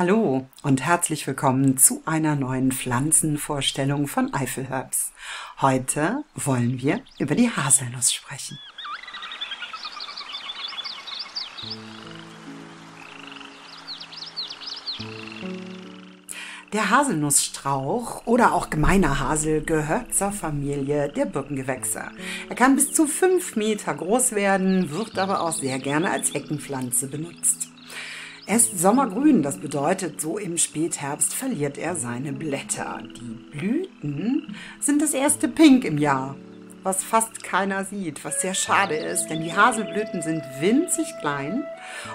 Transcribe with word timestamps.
Hallo 0.00 0.46
und 0.62 0.80
herzlich 0.80 1.26
willkommen 1.26 1.76
zu 1.76 2.00
einer 2.06 2.34
neuen 2.34 2.72
Pflanzenvorstellung 2.72 4.08
von 4.08 4.32
Eifelherbs. 4.32 5.12
Heute 5.60 6.24
wollen 6.34 6.80
wir 6.80 7.02
über 7.18 7.34
die 7.34 7.50
Haselnuss 7.50 8.10
sprechen. 8.10 8.58
Der 16.72 16.88
Haselnussstrauch 16.88 18.24
oder 18.24 18.54
auch 18.54 18.70
gemeiner 18.70 19.20
Hasel 19.20 19.60
gehört 19.62 20.14
zur 20.14 20.32
Familie 20.32 21.10
der 21.10 21.26
Birkengewächse. 21.26 22.04
Er 22.48 22.56
kann 22.56 22.74
bis 22.74 22.90
zu 22.94 23.06
fünf 23.06 23.54
Meter 23.54 23.92
groß 23.92 24.32
werden, 24.32 24.90
wird 24.92 25.18
aber 25.18 25.42
auch 25.42 25.52
sehr 25.52 25.78
gerne 25.78 26.10
als 26.10 26.32
Heckenpflanze 26.32 27.08
benutzt. 27.08 27.69
Er 28.50 28.56
ist 28.56 28.80
sommergrün, 28.80 29.44
das 29.44 29.58
bedeutet, 29.58 30.20
so 30.20 30.36
im 30.36 30.58
Spätherbst 30.58 31.32
verliert 31.32 31.78
er 31.78 31.94
seine 31.94 32.32
Blätter. 32.32 32.98
Die 33.00 33.56
Blüten 33.56 34.56
sind 34.80 35.00
das 35.00 35.14
erste 35.14 35.46
Pink 35.46 35.84
im 35.84 35.98
Jahr, 35.98 36.34
was 36.82 37.04
fast 37.04 37.44
keiner 37.44 37.84
sieht, 37.84 38.24
was 38.24 38.40
sehr 38.40 38.54
schade 38.54 38.96
ist, 38.96 39.28
denn 39.28 39.40
die 39.40 39.52
Haselblüten 39.52 40.20
sind 40.22 40.42
winzig 40.58 41.06
klein 41.20 41.62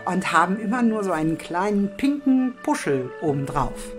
und 0.07 0.34
haben 0.34 0.59
immer 0.59 0.81
nur 0.81 1.05
so 1.05 1.13
einen 1.13 1.38
kleinen 1.38 1.95
pinken 1.95 2.54
Puschel 2.63 3.09
obendrauf. 3.21 3.93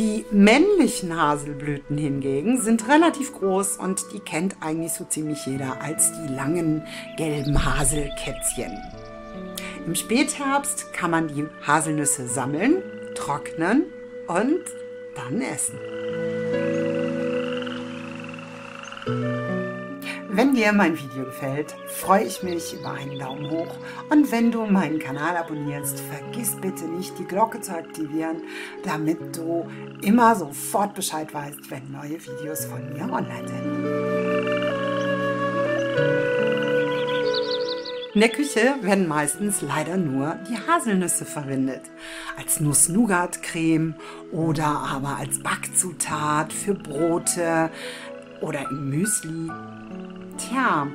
Die 0.00 0.24
männlichen 0.32 1.16
Haselblüten 1.16 1.96
hingegen 1.98 2.60
sind 2.60 2.88
relativ 2.88 3.32
groß 3.32 3.76
und 3.76 4.06
die 4.12 4.18
kennt 4.18 4.56
eigentlich 4.60 4.90
so 4.90 5.04
ziemlich 5.04 5.46
jeder 5.46 5.80
als 5.80 6.10
die 6.10 6.34
langen 6.34 6.82
gelben 7.16 7.64
Haselkätzchen. 7.64 8.76
Im 9.86 9.94
Spätherbst 9.94 10.92
kann 10.92 11.12
man 11.12 11.28
die 11.28 11.46
Haselnüsse 11.64 12.26
sammeln, 12.26 12.82
trocknen 13.14 13.84
und 14.26 14.64
dann 15.14 15.40
essen. 15.40 15.78
Wenn 20.28 20.54
dir 20.54 20.72
mein 20.72 20.98
Video 20.98 21.26
gefällt, 21.26 21.76
freue 21.86 22.24
ich 22.24 22.42
mich 22.42 22.74
über 22.74 22.90
einen 22.90 23.16
Daumen 23.16 23.48
hoch 23.48 23.76
und 24.10 24.32
wenn 24.32 24.50
du 24.50 24.66
meinen 24.66 24.98
Kanal 24.98 25.36
abonnierst, 25.36 26.00
vergiss 26.00 26.56
bitte 26.60 26.86
nicht 26.86 27.16
die 27.20 27.24
Glocke 27.24 27.60
zu 27.60 27.72
aktivieren, 27.72 28.42
damit 28.82 29.36
du 29.36 29.70
immer 30.02 30.34
sofort 30.34 30.94
Bescheid 30.94 31.32
weißt, 31.32 31.70
wenn 31.70 31.92
neue 31.92 32.20
Videos 32.20 32.64
von 32.64 32.92
mir 32.92 33.04
online 33.04 33.48
sind. 33.48 33.86
In 38.16 38.20
der 38.20 38.30
Küche 38.30 38.76
werden 38.80 39.08
meistens 39.08 39.60
leider 39.60 39.98
nur 39.98 40.38
die 40.48 40.56
Haselnüsse 40.56 41.26
verwendet. 41.26 41.82
Als 42.38 42.60
Nuss-Nougat-Creme 42.60 43.94
oder 44.32 44.64
aber 44.64 45.18
als 45.18 45.42
Backzutat 45.42 46.50
für 46.50 46.72
Brote 46.72 47.68
oder 48.40 48.70
im 48.70 48.88
Müsli. 48.88 49.50
Tja, 50.38 50.86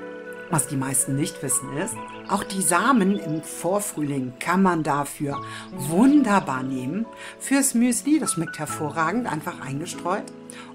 was 0.49 0.65
die 0.65 0.77
meisten 0.77 1.15
nicht 1.15 1.43
wissen 1.43 1.77
ist, 1.77 1.93
auch 2.27 2.43
die 2.43 2.63
Samen 2.63 3.19
im 3.19 3.43
Vorfrühling 3.43 4.33
kann 4.39 4.63
man 4.63 4.81
dafür 4.81 5.39
wunderbar 5.73 6.63
nehmen. 6.63 7.05
Fürs 7.37 7.75
Müsli, 7.75 8.17
das 8.17 8.31
schmeckt 8.31 8.57
hervorragend, 8.57 9.31
einfach 9.31 9.61
eingestreut. 9.61 10.23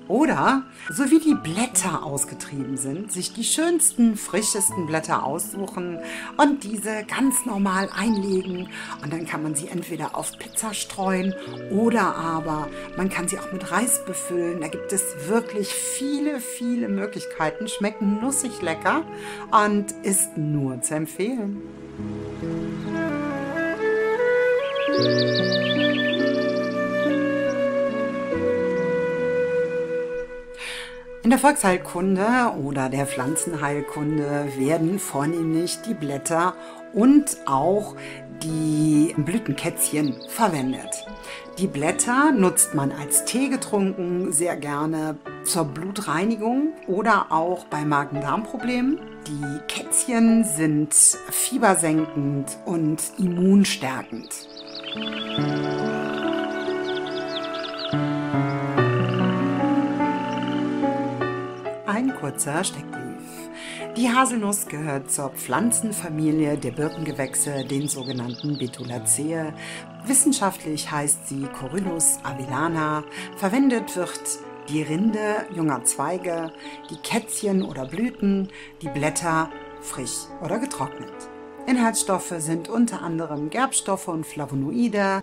Oder, 0.08 0.62
so 0.88 1.10
wie 1.10 1.18
die 1.18 1.34
Blätter 1.34 2.04
ausgetrieben 2.04 2.76
sind, 2.76 3.10
sich 3.10 3.32
die 3.32 3.42
schönsten, 3.42 4.16
frischesten 4.16 4.86
Blätter 4.86 5.24
aussuchen 5.24 5.98
und 6.36 6.62
diese 6.62 7.04
ganz 7.04 7.44
normal 7.44 7.90
einlegen. 7.92 8.68
Und 9.02 9.12
dann 9.12 9.26
kann 9.26 9.42
man 9.42 9.56
sie 9.56 9.66
entweder 9.66 10.16
auf 10.16 10.38
Pizza 10.38 10.74
streuen 10.74 11.34
oder 11.72 12.14
aber 12.14 12.68
man 12.96 13.08
kann 13.08 13.26
sie 13.26 13.38
auch 13.38 13.50
mit 13.52 13.72
Reis 13.72 14.04
befüllen. 14.04 14.60
Da 14.60 14.68
gibt 14.68 14.92
es 14.92 15.02
wirklich 15.26 15.68
viele, 15.68 16.38
viele 16.40 16.88
Möglichkeiten. 16.88 17.66
Schmecken 17.66 18.20
nussig 18.20 18.62
lecker 18.62 19.02
und 19.50 19.90
ist 20.04 20.36
nur 20.36 20.80
zu 20.82 20.94
empfehlen. 20.94 21.62
In 31.26 31.30
der 31.30 31.40
Volksheilkunde 31.40 32.52
oder 32.62 32.88
der 32.88 33.04
Pflanzenheilkunde 33.04 34.46
werden 34.56 35.00
vornehmlich 35.00 35.80
die 35.82 35.92
Blätter 35.92 36.54
und 36.92 37.38
auch 37.46 37.96
die 38.44 39.12
Blütenkätzchen 39.16 40.14
verwendet. 40.28 41.04
Die 41.58 41.66
Blätter 41.66 42.30
nutzt 42.30 42.76
man 42.76 42.92
als 42.92 43.24
Tee 43.24 43.48
getrunken, 43.48 44.30
sehr 44.30 44.56
gerne 44.56 45.18
zur 45.42 45.64
Blutreinigung 45.64 46.74
oder 46.86 47.32
auch 47.32 47.64
bei 47.64 47.84
Magen-Darm-Problemen. 47.84 49.00
Die 49.26 49.58
Kätzchen 49.66 50.44
sind 50.44 50.94
fiebersenkend 50.94 52.56
und 52.66 53.02
immunstärkend. 53.18 54.28
Kurzer 62.26 62.64
Steckbrief. 62.64 63.50
Die 63.96 64.08
Haselnuss 64.12 64.66
gehört 64.66 65.12
zur 65.12 65.30
Pflanzenfamilie 65.30 66.58
der 66.58 66.72
Birkengewächse, 66.72 67.64
den 67.64 67.86
sogenannten 67.86 68.58
Betulaceae. 68.58 69.52
Wissenschaftlich 70.06 70.90
heißt 70.90 71.28
sie 71.28 71.46
Corylus 71.60 72.18
avellana. 72.24 73.04
Verwendet 73.36 73.94
wird 73.94 74.40
die 74.68 74.82
Rinde 74.82 75.46
junger 75.54 75.84
Zweige, 75.84 76.52
die 76.90 76.96
Kätzchen 76.96 77.62
oder 77.62 77.86
Blüten, 77.86 78.48
die 78.82 78.88
Blätter 78.88 79.48
frisch 79.80 80.26
oder 80.42 80.58
getrocknet. 80.58 81.14
Inhaltsstoffe 81.68 82.34
sind 82.38 82.68
unter 82.68 83.02
anderem 83.02 83.50
Gerbstoffe 83.50 84.08
und 84.08 84.26
Flavonoide, 84.26 85.22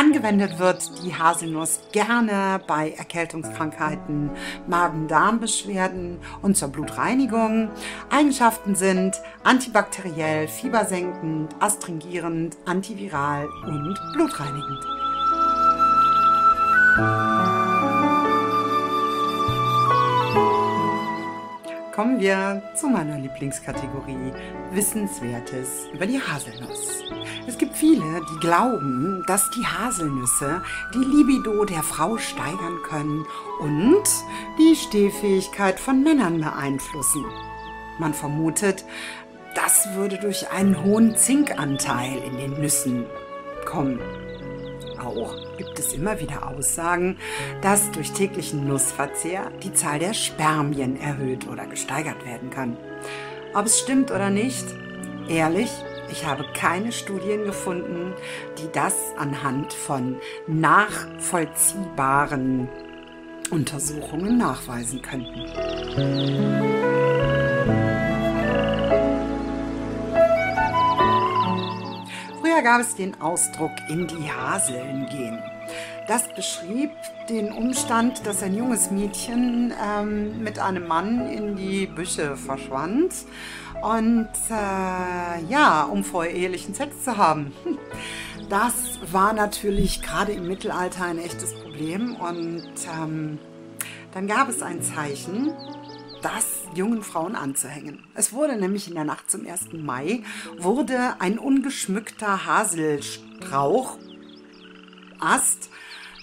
Angewendet 0.00 0.58
wird 0.58 1.04
die 1.04 1.14
Haselnuss 1.14 1.78
gerne 1.92 2.58
bei 2.66 2.92
Erkältungskrankheiten, 2.92 4.30
Magen-Darm-Beschwerden 4.66 6.16
und 6.40 6.56
zur 6.56 6.68
Blutreinigung. 6.68 7.68
Eigenschaften 8.08 8.76
sind 8.76 9.20
antibakteriell, 9.44 10.48
fiebersenkend, 10.48 11.54
astringierend, 11.60 12.56
antiviral 12.64 13.46
und 13.66 13.94
blutreinigend. 14.14 14.99
Wir 22.20 22.62
zu 22.74 22.88
meiner 22.88 23.18
Lieblingskategorie 23.18 24.32
Wissenswertes 24.72 25.88
über 25.92 26.06
die 26.06 26.20
Haselnuss. 26.20 27.02
Es 27.46 27.56
gibt 27.56 27.74
viele, 27.74 28.20
die 28.30 28.40
glauben, 28.40 29.24
dass 29.26 29.50
die 29.50 29.66
Haselnüsse 29.66 30.62
die 30.94 30.98
Libido 30.98 31.64
der 31.64 31.82
Frau 31.82 32.18
steigern 32.18 32.78
können 32.88 33.24
und 33.60 34.04
die 34.58 34.76
Stehfähigkeit 34.76 35.80
von 35.80 36.02
Männern 36.02 36.40
beeinflussen. 36.40 37.24
Man 37.98 38.14
vermutet, 38.14 38.84
das 39.54 39.88
würde 39.94 40.18
durch 40.18 40.50
einen 40.50 40.82
hohen 40.84 41.16
Zinkanteil 41.16 42.18
in 42.18 42.36
den 42.36 42.60
Nüssen 42.60 43.06
kommen. 43.64 43.98
Auch 45.00 45.34
gibt 45.56 45.78
es 45.78 45.94
immer 45.94 46.20
wieder 46.20 46.48
Aussagen, 46.48 47.16
dass 47.62 47.90
durch 47.92 48.12
täglichen 48.12 48.68
Nussverzehr 48.68 49.50
die 49.62 49.72
Zahl 49.72 49.98
der 49.98 50.12
Spermien 50.14 51.00
erhöht 51.00 51.48
oder 51.48 51.66
gesteigert 51.66 52.26
werden 52.26 52.50
kann. 52.50 52.76
Ob 53.54 53.64
es 53.66 53.78
stimmt 53.80 54.10
oder 54.10 54.30
nicht, 54.30 54.64
ehrlich, 55.28 55.70
ich 56.12 56.26
habe 56.26 56.44
keine 56.54 56.92
Studien 56.92 57.44
gefunden, 57.44 58.14
die 58.58 58.68
das 58.72 58.94
anhand 59.16 59.72
von 59.72 60.16
nachvollziehbaren 60.46 62.68
Untersuchungen 63.50 64.38
nachweisen 64.38 65.02
könnten. 65.02 66.79
Früher 72.60 72.72
gab 72.72 72.80
es 72.82 72.94
den 72.94 73.18
Ausdruck 73.22 73.72
in 73.88 74.06
die 74.06 74.30
Haseln 74.30 75.06
gehen. 75.06 75.38
Das 76.06 76.28
beschrieb 76.28 76.90
den 77.30 77.52
Umstand, 77.52 78.26
dass 78.26 78.42
ein 78.42 78.54
junges 78.54 78.90
Mädchen 78.90 79.72
ähm, 79.82 80.42
mit 80.42 80.58
einem 80.58 80.86
Mann 80.86 81.26
in 81.26 81.56
die 81.56 81.86
Büsche 81.86 82.36
verschwand 82.36 83.14
und 83.80 84.28
äh, 84.50 85.42
ja, 85.48 85.84
um 85.84 86.04
vorehelichen 86.04 86.74
Sex 86.74 87.02
zu 87.04 87.16
haben. 87.16 87.52
Das 88.50 88.98
war 89.12 89.32
natürlich 89.32 90.02
gerade 90.02 90.32
im 90.32 90.48
Mittelalter 90.48 91.04
ein 91.04 91.18
echtes 91.18 91.54
Problem 91.54 92.16
und 92.16 92.64
ähm, 93.00 93.38
dann 94.12 94.26
gab 94.26 94.48
es 94.48 94.60
ein 94.60 94.82
Zeichen, 94.82 95.52
das 96.20 96.59
jungen 96.74 97.02
Frauen 97.02 97.34
anzuhängen. 97.34 98.04
Es 98.14 98.32
wurde 98.32 98.56
nämlich 98.56 98.88
in 98.88 98.94
der 98.94 99.04
Nacht 99.04 99.30
zum 99.30 99.46
1. 99.46 99.72
Mai, 99.72 100.22
wurde 100.58 101.20
ein 101.20 101.38
ungeschmückter 101.38 102.46
Haselstrauch 102.46 103.98
Ast 105.18 105.70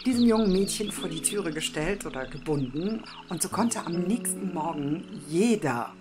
diesem 0.05 0.25
jungen 0.25 0.51
Mädchen 0.51 0.91
vor 0.91 1.09
die 1.09 1.21
Türe 1.21 1.51
gestellt 1.51 2.05
oder 2.05 2.25
gebunden 2.25 3.03
und 3.29 3.41
so 3.41 3.49
konnte 3.49 3.85
am 3.85 4.03
nächsten 4.03 4.53
Morgen 4.53 5.03
jeder 5.27 5.93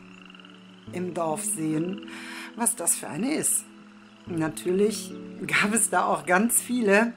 im 0.92 1.12
Dorf 1.12 1.44
sehen, 1.44 2.08
was 2.54 2.76
das 2.76 2.94
für 2.94 3.08
eine 3.08 3.34
ist. 3.34 3.64
Natürlich 4.26 5.12
gab 5.46 5.74
es 5.74 5.90
da 5.90 6.06
auch 6.06 6.24
ganz 6.24 6.60
viele, 6.60 7.12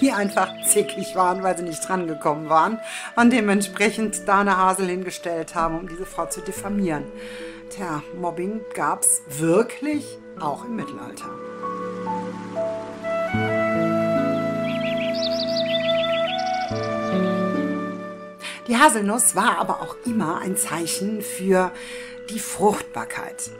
die 0.00 0.12
einfach 0.12 0.52
zickig 0.64 1.14
waren, 1.14 1.42
weil 1.42 1.56
sie 1.56 1.64
nicht 1.64 1.86
drangekommen 1.86 2.48
waren 2.48 2.78
und 3.16 3.32
dementsprechend 3.32 4.26
da 4.26 4.40
eine 4.40 4.56
Hasel 4.56 4.88
hingestellt 4.88 5.54
haben, 5.54 5.78
um 5.78 5.88
diese 5.88 6.06
Frau 6.06 6.26
zu 6.26 6.40
diffamieren. 6.40 7.04
Tja, 7.70 8.02
Mobbing 8.20 8.60
gab's 8.74 9.22
wirklich 9.28 10.18
auch 10.40 10.64
im 10.64 10.76
Mittelalter. 10.76 11.30
Die 18.68 18.76
Haselnuss 18.76 19.34
war 19.34 19.58
aber 19.58 19.82
auch 19.82 19.96
immer 20.06 20.38
ein 20.38 20.56
Zeichen 20.56 21.20
für 21.20 21.72
die 22.30 22.38
Fruchtbarkeit. 22.38 23.50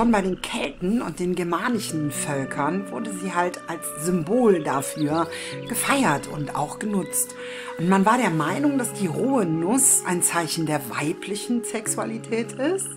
Schon 0.00 0.12
bei 0.12 0.22
den 0.22 0.40
Kelten 0.40 1.02
und 1.02 1.20
den 1.20 1.34
germanischen 1.34 2.10
Völkern 2.10 2.90
wurde 2.90 3.12
sie 3.12 3.34
halt 3.34 3.60
als 3.68 3.84
Symbol 4.02 4.62
dafür 4.62 5.28
gefeiert 5.68 6.26
und 6.26 6.56
auch 6.56 6.78
genutzt. 6.78 7.34
Und 7.76 7.90
man 7.90 8.06
war 8.06 8.16
der 8.16 8.30
Meinung, 8.30 8.78
dass 8.78 8.94
die 8.94 9.08
rohe 9.08 9.44
Nuss 9.44 10.02
ein 10.06 10.22
Zeichen 10.22 10.64
der 10.64 10.80
weiblichen 10.88 11.64
Sexualität 11.64 12.52
ist 12.52 12.88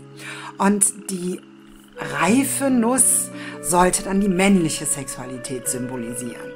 und 0.57 1.11
die 1.11 1.41
reife 1.97 2.69
Nuss 2.69 3.31
sollte 3.61 4.03
dann 4.03 4.21
die 4.21 4.29
männliche 4.29 4.85
Sexualität 4.85 5.67
symbolisieren. 5.67 6.53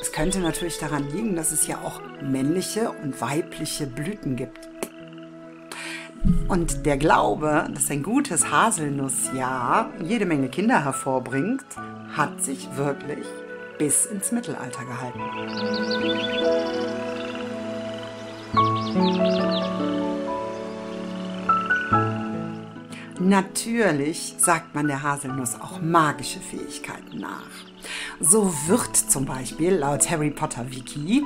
Es 0.00 0.10
könnte 0.10 0.40
natürlich 0.40 0.78
daran 0.78 1.08
liegen, 1.08 1.36
dass 1.36 1.52
es 1.52 1.68
ja 1.68 1.76
auch 1.84 2.00
männliche 2.20 2.90
und 2.90 3.20
weibliche 3.20 3.86
Blüten 3.86 4.34
gibt. 4.34 4.71
Und 6.48 6.86
der 6.86 6.96
Glaube, 6.96 7.68
dass 7.74 7.90
ein 7.90 8.02
gutes 8.02 8.50
Haselnussjahr 8.50 9.90
jede 10.02 10.26
Menge 10.26 10.48
Kinder 10.48 10.84
hervorbringt, 10.84 11.64
hat 12.12 12.42
sich 12.42 12.68
wirklich 12.76 13.26
bis 13.78 14.06
ins 14.06 14.30
Mittelalter 14.30 14.84
gehalten. 14.84 15.20
Natürlich 23.24 24.34
sagt 24.36 24.74
man 24.74 24.88
der 24.88 25.04
Haselnuss 25.04 25.54
auch 25.54 25.80
magische 25.80 26.40
Fähigkeiten 26.40 27.20
nach. 27.20 27.46
So 28.18 28.52
wird 28.66 28.96
zum 28.96 29.26
Beispiel 29.26 29.74
laut 29.74 30.10
Harry 30.10 30.30
Potter 30.30 30.68
Wiki 30.72 31.22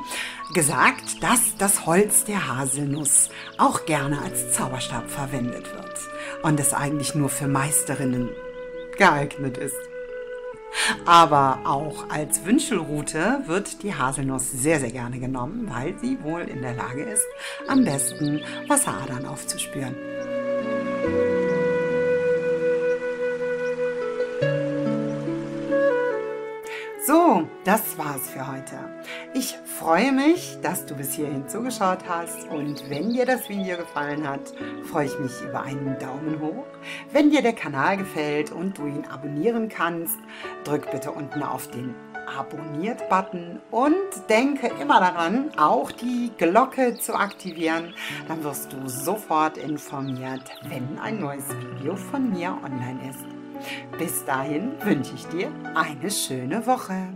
gesagt, 0.52 1.22
dass 1.22 1.56
das 1.56 1.86
Holz 1.86 2.26
der 2.26 2.48
Haselnuss 2.48 3.30
auch 3.56 3.86
gerne 3.86 4.20
als 4.20 4.52
Zauberstab 4.52 5.08
verwendet 5.08 5.72
wird 5.72 5.98
und 6.42 6.60
es 6.60 6.74
eigentlich 6.74 7.14
nur 7.14 7.30
für 7.30 7.48
Meisterinnen 7.48 8.28
geeignet 8.98 9.56
ist. 9.56 9.76
Aber 11.06 11.60
auch 11.64 12.10
als 12.10 12.44
Wünschelrute 12.44 13.40
wird 13.46 13.82
die 13.82 13.94
Haselnuss 13.94 14.52
sehr, 14.52 14.80
sehr 14.80 14.90
gerne 14.90 15.18
genommen, 15.18 15.70
weil 15.70 15.98
sie 15.98 16.22
wohl 16.22 16.42
in 16.42 16.60
der 16.60 16.74
Lage 16.74 17.04
ist, 17.04 17.26
am 17.68 17.84
besten 17.84 18.42
Wasseradern 18.68 19.24
aufzuspüren. 19.24 19.94
Das 27.66 27.98
war's 27.98 28.30
für 28.30 28.46
heute. 28.46 28.78
Ich 29.34 29.58
freue 29.64 30.12
mich, 30.12 30.56
dass 30.62 30.86
du 30.86 30.94
bis 30.94 31.14
hierhin 31.14 31.48
zugeschaut 31.48 31.98
hast 32.08 32.48
und 32.48 32.88
wenn 32.88 33.10
dir 33.10 33.26
das 33.26 33.48
Video 33.48 33.76
gefallen 33.76 34.28
hat, 34.28 34.52
freue 34.84 35.06
ich 35.06 35.18
mich 35.18 35.32
über 35.42 35.62
einen 35.62 35.98
Daumen 35.98 36.40
hoch. 36.40 36.64
Wenn 37.10 37.30
dir 37.30 37.42
der 37.42 37.54
Kanal 37.54 37.96
gefällt 37.96 38.52
und 38.52 38.78
du 38.78 38.86
ihn 38.86 39.04
abonnieren 39.06 39.68
kannst, 39.68 40.16
drück 40.62 40.92
bitte 40.92 41.10
unten 41.10 41.42
auf 41.42 41.68
den 41.68 41.96
Abonniert-Button 42.38 43.60
und 43.72 43.96
denke 44.28 44.70
immer 44.80 45.00
daran, 45.00 45.50
auch 45.56 45.90
die 45.90 46.30
Glocke 46.38 46.94
zu 46.94 47.14
aktivieren. 47.16 47.94
Dann 48.28 48.44
wirst 48.44 48.72
du 48.72 48.88
sofort 48.88 49.58
informiert, 49.58 50.42
wenn 50.68 51.00
ein 51.00 51.18
neues 51.18 51.48
Video 51.48 51.96
von 51.96 52.30
mir 52.30 52.56
online 52.64 53.10
ist. 53.10 53.24
Bis 53.98 54.24
dahin 54.24 54.72
wünsche 54.84 55.14
ich 55.16 55.26
dir 55.26 55.50
eine 55.74 56.10
schöne 56.10 56.64
Woche. 56.64 57.08